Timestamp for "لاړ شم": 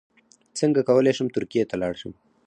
1.81-2.13